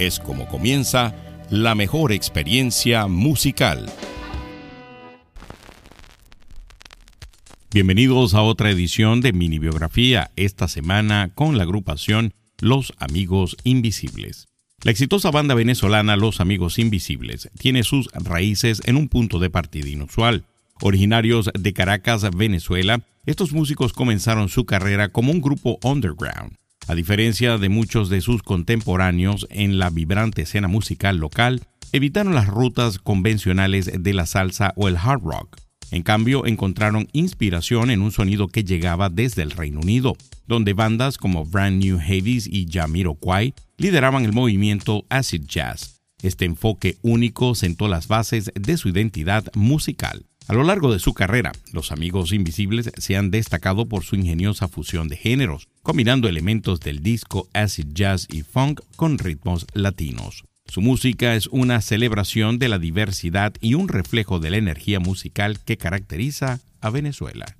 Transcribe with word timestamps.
es 0.00 0.18
como 0.18 0.48
comienza 0.48 1.14
la 1.50 1.74
mejor 1.74 2.12
experiencia 2.12 3.06
musical. 3.06 3.92
Bienvenidos 7.72 8.34
a 8.34 8.40
otra 8.40 8.70
edición 8.70 9.20
de 9.20 9.32
Mini 9.32 9.58
Biografía, 9.58 10.30
esta 10.36 10.68
semana 10.68 11.32
con 11.34 11.58
la 11.58 11.64
agrupación 11.64 12.32
Los 12.60 12.94
Amigos 12.98 13.56
Invisibles. 13.62 14.48
La 14.82 14.90
exitosa 14.90 15.30
banda 15.30 15.54
venezolana 15.54 16.16
Los 16.16 16.40
Amigos 16.40 16.78
Invisibles 16.78 17.50
tiene 17.58 17.82
sus 17.82 18.08
raíces 18.14 18.80
en 18.86 18.96
un 18.96 19.08
punto 19.08 19.38
de 19.38 19.50
partida 19.50 19.90
inusual. 19.90 20.44
Originarios 20.80 21.50
de 21.52 21.72
Caracas, 21.74 22.26
Venezuela, 22.34 23.02
estos 23.26 23.52
músicos 23.52 23.92
comenzaron 23.92 24.48
su 24.48 24.64
carrera 24.64 25.10
como 25.10 25.30
un 25.30 25.42
grupo 25.42 25.78
underground 25.82 26.56
a 26.88 26.94
diferencia 26.94 27.58
de 27.58 27.68
muchos 27.68 28.08
de 28.08 28.20
sus 28.20 28.42
contemporáneos 28.42 29.46
en 29.50 29.78
la 29.78 29.90
vibrante 29.90 30.42
escena 30.42 30.68
musical 30.68 31.18
local, 31.18 31.62
evitaron 31.92 32.34
las 32.34 32.46
rutas 32.46 32.98
convencionales 32.98 33.90
de 34.02 34.14
la 34.14 34.26
salsa 34.26 34.72
o 34.76 34.88
el 34.88 34.96
hard 34.96 35.22
rock. 35.22 35.60
En 35.90 36.02
cambio, 36.02 36.46
encontraron 36.46 37.08
inspiración 37.12 37.90
en 37.90 38.00
un 38.00 38.12
sonido 38.12 38.46
que 38.48 38.64
llegaba 38.64 39.08
desde 39.08 39.42
el 39.42 39.50
Reino 39.50 39.80
Unido, 39.80 40.16
donde 40.46 40.72
bandas 40.72 41.18
como 41.18 41.44
Brand 41.44 41.82
New 41.82 41.98
Heavies 41.98 42.46
y 42.46 42.66
Jamiroquai 42.70 43.54
lideraban 43.76 44.24
el 44.24 44.32
movimiento 44.32 45.04
acid 45.08 45.42
jazz. 45.46 46.00
Este 46.22 46.44
enfoque 46.44 46.98
único 47.02 47.54
sentó 47.54 47.88
las 47.88 48.06
bases 48.06 48.52
de 48.54 48.76
su 48.76 48.88
identidad 48.88 49.46
musical. 49.54 50.26
A 50.50 50.52
lo 50.52 50.64
largo 50.64 50.92
de 50.92 50.98
su 50.98 51.14
carrera, 51.14 51.52
los 51.72 51.92
Amigos 51.92 52.32
Invisibles 52.32 52.90
se 52.98 53.16
han 53.16 53.30
destacado 53.30 53.86
por 53.86 54.02
su 54.02 54.16
ingeniosa 54.16 54.66
fusión 54.66 55.06
de 55.06 55.16
géneros, 55.16 55.68
combinando 55.84 56.28
elementos 56.28 56.80
del 56.80 57.04
disco 57.04 57.48
acid 57.52 57.86
jazz 57.92 58.26
y 58.28 58.42
funk 58.42 58.80
con 58.96 59.18
ritmos 59.18 59.68
latinos. 59.74 60.42
Su 60.66 60.80
música 60.80 61.36
es 61.36 61.46
una 61.46 61.80
celebración 61.80 62.58
de 62.58 62.68
la 62.68 62.80
diversidad 62.80 63.54
y 63.60 63.74
un 63.74 63.86
reflejo 63.86 64.40
de 64.40 64.50
la 64.50 64.56
energía 64.56 64.98
musical 64.98 65.60
que 65.60 65.76
caracteriza 65.76 66.58
a 66.80 66.90
Venezuela. 66.90 67.59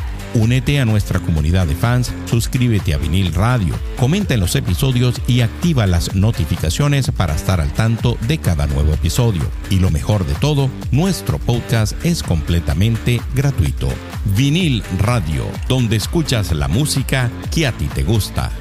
Únete 0.33 0.79
a 0.79 0.85
nuestra 0.85 1.19
comunidad 1.19 1.67
de 1.67 1.75
fans, 1.75 2.13
suscríbete 2.25 2.93
a 2.93 2.97
Vinil 2.97 3.33
Radio, 3.33 3.75
comenta 3.99 4.33
en 4.33 4.39
los 4.39 4.55
episodios 4.55 5.21
y 5.27 5.41
activa 5.41 5.85
las 5.87 6.15
notificaciones 6.15 7.11
para 7.11 7.35
estar 7.35 7.59
al 7.59 7.73
tanto 7.73 8.17
de 8.27 8.37
cada 8.37 8.65
nuevo 8.67 8.93
episodio. 8.93 9.41
Y 9.69 9.79
lo 9.79 9.91
mejor 9.91 10.25
de 10.25 10.33
todo, 10.35 10.69
nuestro 10.91 11.37
podcast 11.37 11.93
es 12.05 12.23
completamente 12.23 13.19
gratuito. 13.35 13.89
Vinil 14.37 14.83
Radio, 14.99 15.43
donde 15.67 15.97
escuchas 15.97 16.53
la 16.53 16.69
música 16.69 17.29
que 17.53 17.67
a 17.67 17.73
ti 17.73 17.87
te 17.87 18.03
gusta. 18.03 18.51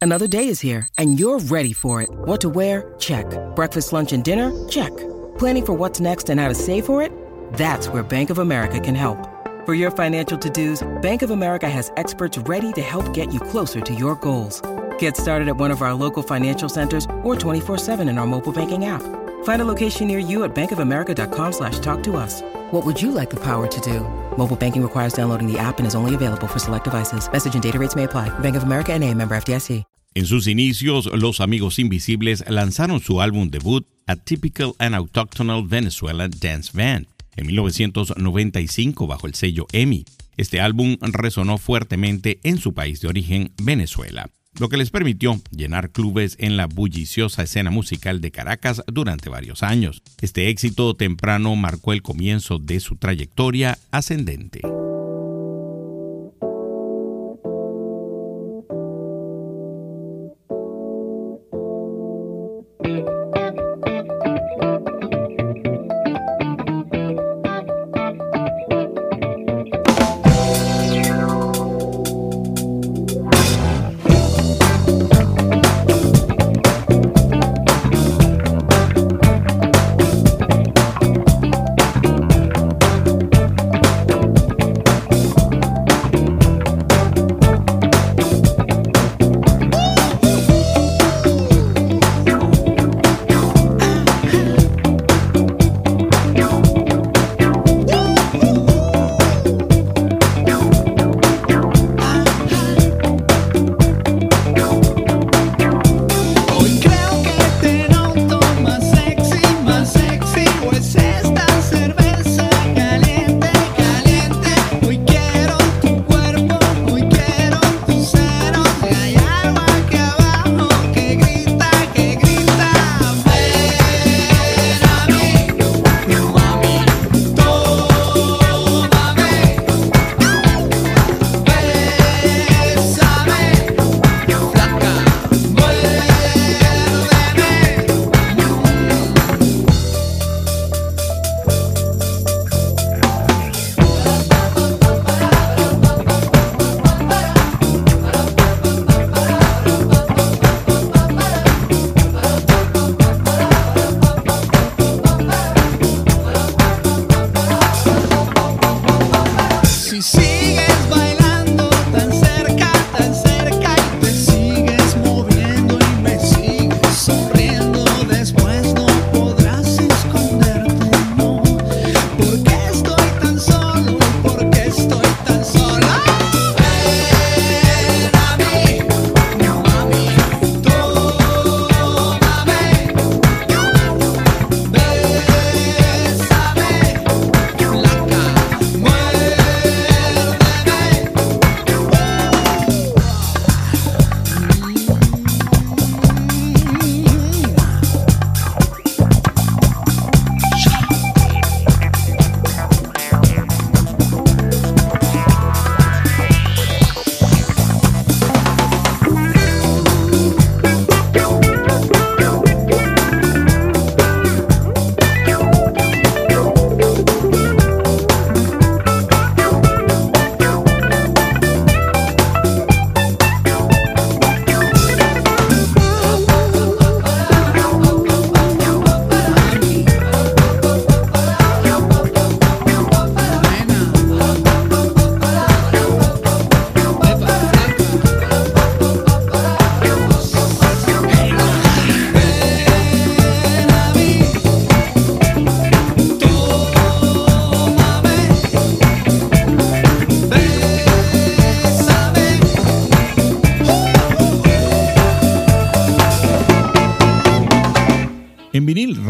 Another 0.00 0.28
day 0.28 0.48
is 0.48 0.60
here 0.60 0.88
and 0.98 1.16
you're 1.16 1.38
ready 1.48 1.72
for 1.72 2.02
it. 2.02 2.08
What 2.26 2.40
to 2.40 2.48
wear? 2.50 2.92
Check. 2.98 3.26
Breakfast, 3.54 3.92
lunch 3.92 4.12
and 4.12 4.24
dinner? 4.24 4.50
Check. 4.68 4.92
Planning 5.38 5.64
for 5.64 5.74
what's 5.74 6.00
next 6.00 6.28
and 6.28 6.40
how 6.40 6.48
to 6.48 6.54
save 6.54 6.84
for 6.84 7.00
it? 7.02 7.12
That's 7.56 7.88
where 7.88 8.02
Bank 8.02 8.30
of 8.30 8.40
America 8.40 8.80
can 8.80 8.96
help. 8.96 9.33
For 9.64 9.72
your 9.72 9.90
financial 9.90 10.36
to-dos, 10.36 10.86
Bank 11.00 11.22
of 11.22 11.30
America 11.30 11.70
has 11.70 11.90
experts 11.96 12.36
ready 12.36 12.70
to 12.74 12.82
help 12.82 13.14
get 13.14 13.32
you 13.32 13.40
closer 13.40 13.80
to 13.80 13.94
your 13.94 14.14
goals. 14.16 14.60
Get 14.98 15.16
started 15.16 15.48
at 15.48 15.56
one 15.56 15.70
of 15.70 15.80
our 15.80 15.94
local 15.94 16.22
financial 16.22 16.68
centers 16.68 17.06
or 17.22 17.34
24-7 17.34 18.06
in 18.06 18.18
our 18.18 18.26
mobile 18.26 18.52
banking 18.52 18.84
app. 18.84 19.00
Find 19.44 19.62
a 19.62 19.64
location 19.64 20.06
near 20.06 20.18
you 20.18 20.44
at 20.44 20.54
bankofamerica.com 20.54 21.52
slash 21.52 21.78
talk 21.78 22.02
to 22.02 22.16
us. 22.16 22.42
What 22.72 22.84
would 22.84 23.00
you 23.00 23.10
like 23.10 23.30
the 23.30 23.40
power 23.40 23.66
to 23.66 23.80
do? 23.80 24.00
Mobile 24.36 24.54
banking 24.54 24.82
requires 24.82 25.14
downloading 25.14 25.50
the 25.50 25.58
app 25.58 25.78
and 25.78 25.86
is 25.86 25.94
only 25.94 26.14
available 26.14 26.46
for 26.46 26.58
select 26.58 26.84
devices. 26.84 27.26
Message 27.32 27.54
and 27.54 27.62
data 27.62 27.78
rates 27.78 27.96
may 27.96 28.04
apply. 28.04 28.28
Bank 28.40 28.56
of 28.56 28.64
America 28.64 28.92
NA, 28.98 29.14
member 29.14 29.34
FDIC. 29.34 29.82
En 30.16 30.26
sus 30.26 30.46
inicios, 30.46 31.06
Los 31.06 31.40
Amigos 31.40 31.78
Invisibles 31.78 32.44
lanzaron 32.48 33.00
su 33.00 33.20
álbum 33.20 33.50
debut, 33.50 33.84
A 34.06 34.14
Typical 34.14 34.76
and 34.78 34.94
Autochthonal 34.94 35.66
Venezuelan 35.66 36.30
Dance 36.38 36.70
Band 36.72 37.08
en 37.36 37.46
1995 37.46 39.06
bajo 39.06 39.26
el 39.26 39.34
sello 39.34 39.66
EMI. 39.72 40.04
Este 40.36 40.60
álbum 40.60 40.96
resonó 41.00 41.58
fuertemente 41.58 42.40
en 42.42 42.58
su 42.58 42.74
país 42.74 43.00
de 43.00 43.08
origen, 43.08 43.52
Venezuela, 43.62 44.30
lo 44.58 44.68
que 44.68 44.76
les 44.76 44.90
permitió 44.90 45.40
llenar 45.50 45.90
clubes 45.90 46.36
en 46.38 46.56
la 46.56 46.66
bulliciosa 46.66 47.42
escena 47.42 47.70
musical 47.70 48.20
de 48.20 48.30
Caracas 48.30 48.82
durante 48.86 49.28
varios 49.28 49.62
años. 49.62 50.02
Este 50.20 50.48
éxito 50.48 50.94
temprano 50.94 51.54
marcó 51.56 51.92
el 51.92 52.02
comienzo 52.02 52.58
de 52.58 52.80
su 52.80 52.96
trayectoria 52.96 53.78
ascendente. 53.90 54.60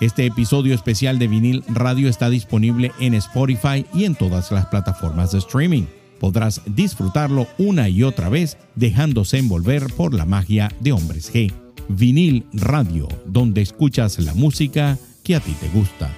Este 0.00 0.24
episodio 0.24 0.74
especial 0.74 1.18
de 1.18 1.28
vinil 1.28 1.62
radio 1.68 2.08
está 2.08 2.30
disponible 2.30 2.90
en 3.00 3.12
Spotify 3.12 3.84
y 3.92 4.04
en 4.04 4.14
todas 4.14 4.50
las 4.50 4.64
plataformas 4.64 5.32
de 5.32 5.38
streaming. 5.38 5.82
Podrás 6.18 6.62
disfrutarlo 6.64 7.46
una 7.58 7.86
y 7.90 8.02
otra 8.02 8.30
vez 8.30 8.56
dejándose 8.76 9.36
envolver 9.36 9.92
por 9.98 10.14
la 10.14 10.24
magia 10.24 10.70
de 10.80 10.92
Hombres 10.92 11.30
G. 11.30 11.52
Vinil 11.88 12.46
Radio, 12.54 13.08
donde 13.26 13.60
escuchas 13.60 14.18
la 14.18 14.32
música 14.32 14.96
que 15.22 15.34
a 15.34 15.40
ti 15.40 15.52
te 15.60 15.68
gusta. 15.68 16.10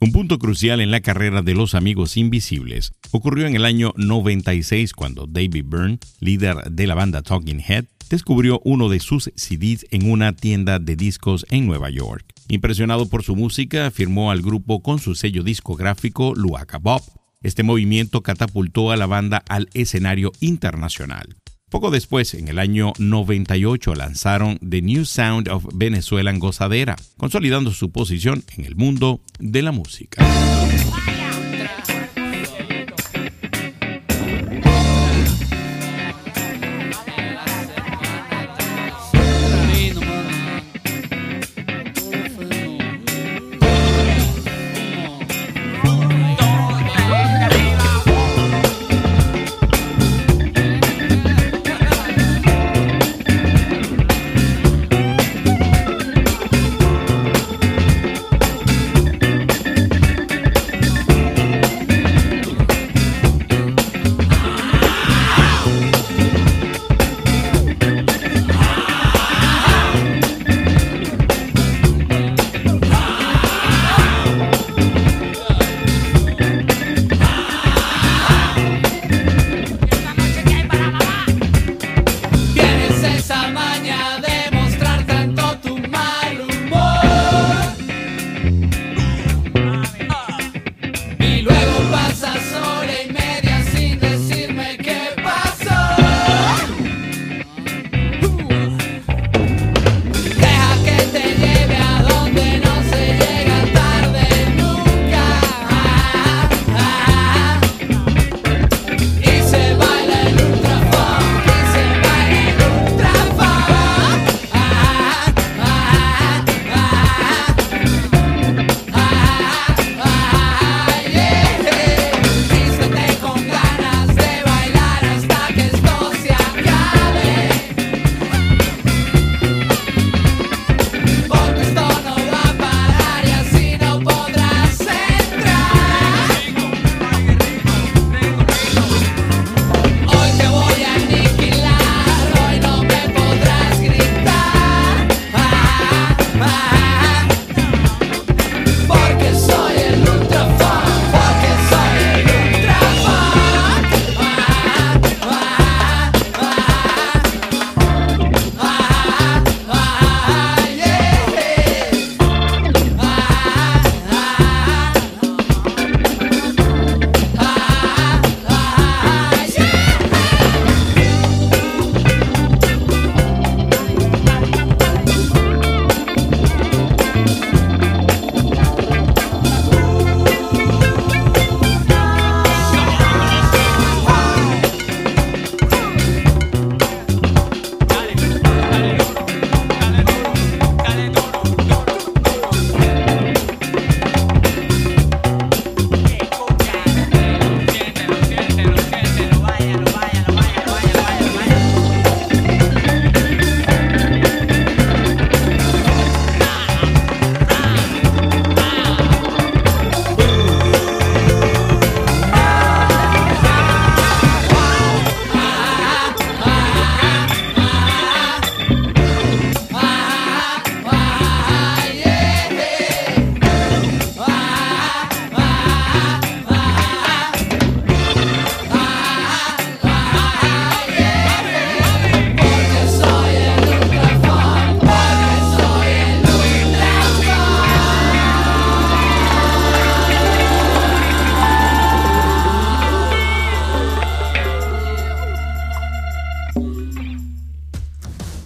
Un 0.00 0.12
punto 0.12 0.38
crucial 0.38 0.80
en 0.80 0.92
la 0.92 1.00
carrera 1.00 1.42
de 1.42 1.54
los 1.54 1.74
Amigos 1.74 2.16
Invisibles 2.16 2.92
ocurrió 3.10 3.48
en 3.48 3.56
el 3.56 3.64
año 3.64 3.94
96 3.96 4.92
cuando 4.92 5.26
David 5.26 5.64
Byrne, 5.66 5.98
líder 6.20 6.70
de 6.70 6.86
la 6.86 6.94
banda 6.94 7.22
Talking 7.22 7.60
Head, 7.66 7.86
descubrió 8.10 8.60
uno 8.64 8.90
de 8.90 9.00
sus 9.00 9.30
CDs 9.36 9.86
en 9.90 10.10
una 10.10 10.34
tienda 10.34 10.78
de 10.78 10.96
discos 10.96 11.46
en 11.48 11.66
Nueva 11.66 11.88
York. 11.88 12.26
Impresionado 12.48 13.08
por 13.08 13.22
su 13.22 13.36
música, 13.36 13.90
firmó 13.90 14.30
al 14.30 14.42
grupo 14.42 14.82
con 14.82 14.98
su 14.98 15.14
sello 15.14 15.42
discográfico 15.42 16.34
Luaka 16.34 16.78
Bob. 16.78 17.02
Este 17.40 17.62
movimiento 17.62 18.22
catapultó 18.22 18.90
a 18.90 18.96
la 18.96 19.06
banda 19.06 19.42
al 19.48 19.70
escenario 19.72 20.32
internacional. 20.40 21.36
Poco 21.70 21.92
después, 21.92 22.34
en 22.34 22.48
el 22.48 22.58
año 22.58 22.92
98, 22.98 23.94
lanzaron 23.94 24.58
The 24.58 24.82
New 24.82 25.04
Sound 25.04 25.48
of 25.48 25.64
Venezuela 25.72 26.32
en 26.32 26.40
Gozadera, 26.40 26.96
consolidando 27.16 27.70
su 27.70 27.92
posición 27.92 28.42
en 28.56 28.64
el 28.64 28.74
mundo 28.74 29.20
de 29.38 29.62
la 29.62 29.70
música. 29.70 30.26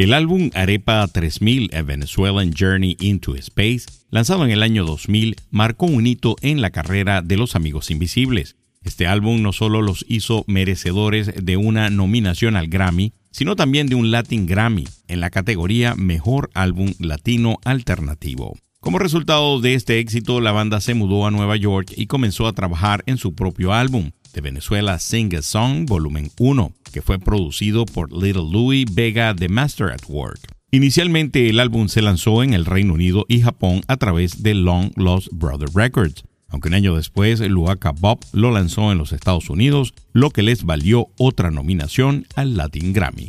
El 0.00 0.14
álbum 0.14 0.48
Arepa 0.54 1.06
3000 1.06 1.76
A 1.76 1.82
Venezuelan 1.82 2.54
Journey 2.58 2.96
into 3.00 3.36
Space, 3.36 3.84
lanzado 4.08 4.46
en 4.46 4.50
el 4.50 4.62
año 4.62 4.86
2000, 4.86 5.36
marcó 5.50 5.84
un 5.84 6.06
hito 6.06 6.36
en 6.40 6.62
la 6.62 6.70
carrera 6.70 7.20
de 7.20 7.36
los 7.36 7.54
Amigos 7.54 7.90
Invisibles. 7.90 8.56
Este 8.80 9.06
álbum 9.06 9.42
no 9.42 9.52
solo 9.52 9.82
los 9.82 10.06
hizo 10.08 10.44
merecedores 10.46 11.44
de 11.44 11.58
una 11.58 11.90
nominación 11.90 12.56
al 12.56 12.68
Grammy, 12.68 13.12
sino 13.30 13.56
también 13.56 13.88
de 13.88 13.94
un 13.94 14.10
Latin 14.10 14.46
Grammy 14.46 14.88
en 15.06 15.20
la 15.20 15.28
categoría 15.28 15.94
Mejor 15.96 16.48
Álbum 16.54 16.94
Latino 16.98 17.58
Alternativo. 17.66 18.56
Como 18.80 18.98
resultado 18.98 19.60
de 19.60 19.74
este 19.74 19.98
éxito, 19.98 20.40
la 20.40 20.52
banda 20.52 20.80
se 20.80 20.94
mudó 20.94 21.26
a 21.26 21.30
Nueva 21.30 21.56
York 21.56 21.92
y 21.94 22.06
comenzó 22.06 22.46
a 22.46 22.54
trabajar 22.54 23.02
en 23.04 23.18
su 23.18 23.34
propio 23.34 23.74
álbum, 23.74 24.12
de 24.32 24.40
Venezuela 24.40 24.98
Sing 24.98 25.34
a 25.36 25.42
Song 25.42 25.86
Volumen 25.86 26.30
1, 26.38 26.72
que 26.92 27.02
fue 27.02 27.18
producido 27.18 27.86
por 27.86 28.12
Little 28.12 28.50
Louis 28.50 28.86
Vega 28.92 29.34
de 29.34 29.48
Master 29.48 29.88
at 29.92 30.08
Work. 30.08 30.40
Inicialmente 30.70 31.48
el 31.48 31.58
álbum 31.58 31.88
se 31.88 32.02
lanzó 32.02 32.42
en 32.42 32.54
el 32.54 32.64
Reino 32.64 32.94
Unido 32.94 33.26
y 33.28 33.40
Japón 33.40 33.82
a 33.88 33.96
través 33.96 34.42
de 34.42 34.54
Long 34.54 34.92
Lost 34.96 35.28
Brother 35.32 35.68
Records, 35.74 36.24
aunque 36.48 36.68
un 36.68 36.74
año 36.74 36.96
después 36.96 37.40
Luaka 37.40 37.92
Bob 37.92 38.20
lo 38.32 38.50
lanzó 38.50 38.92
en 38.92 38.98
los 38.98 39.12
Estados 39.12 39.50
Unidos, 39.50 39.94
lo 40.12 40.30
que 40.30 40.42
les 40.42 40.64
valió 40.64 41.08
otra 41.18 41.50
nominación 41.50 42.26
al 42.36 42.56
Latin 42.56 42.92
Grammy. 42.92 43.28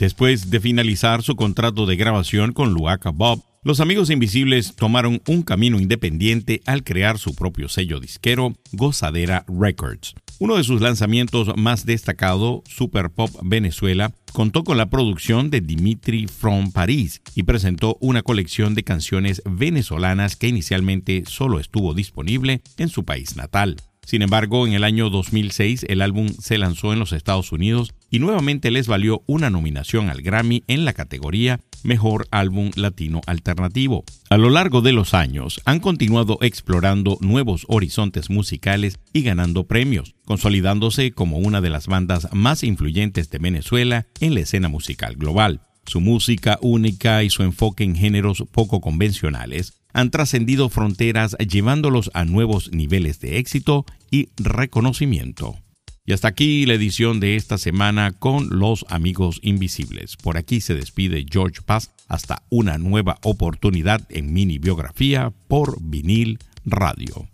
Después 0.00 0.48
de 0.48 0.60
finalizar 0.60 1.22
su 1.22 1.36
contrato 1.36 1.84
de 1.84 1.94
grabación 1.94 2.54
con 2.54 2.72
Luaka 2.72 3.10
Bob, 3.10 3.44
los 3.62 3.80
Amigos 3.80 4.08
Invisibles 4.08 4.74
tomaron 4.74 5.20
un 5.26 5.42
camino 5.42 5.78
independiente 5.78 6.62
al 6.64 6.84
crear 6.84 7.18
su 7.18 7.34
propio 7.34 7.68
sello 7.68 8.00
disquero, 8.00 8.54
Gozadera 8.72 9.44
Records. 9.46 10.14
Uno 10.38 10.56
de 10.56 10.64
sus 10.64 10.80
lanzamientos 10.80 11.54
más 11.58 11.84
destacado, 11.84 12.62
Super 12.66 13.10
Pop 13.10 13.30
Venezuela, 13.42 14.10
contó 14.32 14.64
con 14.64 14.78
la 14.78 14.88
producción 14.88 15.50
de 15.50 15.60
Dimitri 15.60 16.28
From 16.28 16.72
Paris 16.72 17.20
y 17.34 17.42
presentó 17.42 17.98
una 18.00 18.22
colección 18.22 18.74
de 18.74 18.84
canciones 18.84 19.42
venezolanas 19.44 20.34
que 20.34 20.48
inicialmente 20.48 21.24
solo 21.26 21.60
estuvo 21.60 21.92
disponible 21.92 22.62
en 22.78 22.88
su 22.88 23.04
país 23.04 23.36
natal. 23.36 23.76
Sin 24.10 24.22
embargo, 24.22 24.66
en 24.66 24.72
el 24.72 24.82
año 24.82 25.08
2006 25.08 25.86
el 25.88 26.02
álbum 26.02 26.30
se 26.30 26.58
lanzó 26.58 26.92
en 26.92 26.98
los 26.98 27.12
Estados 27.12 27.52
Unidos 27.52 27.94
y 28.10 28.18
nuevamente 28.18 28.72
les 28.72 28.88
valió 28.88 29.22
una 29.28 29.50
nominación 29.50 30.10
al 30.10 30.20
Grammy 30.20 30.64
en 30.66 30.84
la 30.84 30.94
categoría 30.94 31.60
Mejor 31.84 32.26
Álbum 32.32 32.72
Latino 32.74 33.20
Alternativo. 33.28 34.02
A 34.28 34.36
lo 34.36 34.50
largo 34.50 34.82
de 34.82 34.90
los 34.90 35.14
años 35.14 35.60
han 35.64 35.78
continuado 35.78 36.38
explorando 36.40 37.18
nuevos 37.20 37.66
horizontes 37.68 38.30
musicales 38.30 38.98
y 39.12 39.22
ganando 39.22 39.68
premios, 39.68 40.16
consolidándose 40.24 41.12
como 41.12 41.38
una 41.38 41.60
de 41.60 41.70
las 41.70 41.86
bandas 41.86 42.26
más 42.32 42.64
influyentes 42.64 43.30
de 43.30 43.38
Venezuela 43.38 44.08
en 44.18 44.34
la 44.34 44.40
escena 44.40 44.68
musical 44.68 45.14
global. 45.14 45.60
Su 45.86 46.00
música 46.00 46.58
única 46.62 47.22
y 47.22 47.30
su 47.30 47.44
enfoque 47.44 47.84
en 47.84 47.94
géneros 47.94 48.42
poco 48.50 48.80
convencionales 48.80 49.79
han 49.92 50.10
trascendido 50.10 50.68
fronteras 50.68 51.36
llevándolos 51.38 52.10
a 52.14 52.24
nuevos 52.24 52.72
niveles 52.72 53.20
de 53.20 53.38
éxito 53.38 53.84
y 54.10 54.28
reconocimiento. 54.36 55.56
Y 56.04 56.12
hasta 56.12 56.28
aquí 56.28 56.66
la 56.66 56.74
edición 56.74 57.20
de 57.20 57.36
esta 57.36 57.56
semana 57.58 58.12
con 58.12 58.48
Los 58.58 58.84
Amigos 58.88 59.38
Invisibles. 59.42 60.16
Por 60.16 60.38
aquí 60.38 60.60
se 60.60 60.74
despide 60.74 61.24
George 61.30 61.60
Paz 61.64 61.90
hasta 62.08 62.42
una 62.48 62.78
nueva 62.78 63.18
oportunidad 63.22 64.00
en 64.08 64.32
mini 64.32 64.58
biografía 64.58 65.32
por 65.46 65.76
vinil 65.80 66.38
radio. 66.64 67.28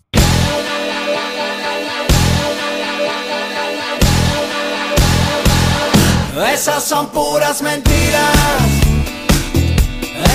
Esas 6.53 6.87
son 6.87 7.11
puras 7.11 7.63
mentiras 7.63 8.86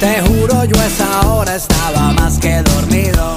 Te 0.00 0.20
juro, 0.22 0.64
yo 0.64 0.82
esa 0.82 1.26
hora 1.28 1.54
estaba 1.56 2.12
más 2.12 2.38
que 2.38 2.62
dormido. 2.62 3.36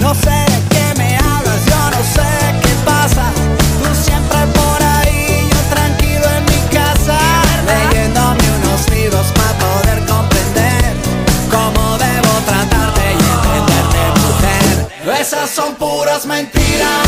No 0.00 0.14
sé 0.14 0.30
de 0.30 0.62
qué 0.70 0.94
me 0.96 1.16
hablas, 1.16 1.64
yo 1.66 1.90
no 1.90 2.02
sé 2.14 2.30
qué 2.62 2.74
pasa. 2.84 3.30
Tú 3.82 3.88
siempre 4.02 4.38
por 4.54 4.82
ahí, 4.82 5.48
yo 5.50 5.58
tranquilo 5.74 6.26
en 6.36 6.44
mi 6.44 6.60
casa. 6.74 7.18
Leyéndome 7.66 8.44
unos 8.62 8.90
libros 8.90 9.26
para 9.34 9.52
poder 9.58 10.06
comprender 10.06 10.96
cómo 11.50 11.98
debo 11.98 12.32
tratarte 12.46 13.04
y 13.12 13.24
entenderte, 13.34 14.00
mujer. 14.26 15.20
Esas 15.20 15.50
son 15.50 15.74
puras 15.76 16.26
mentiras. 16.26 17.07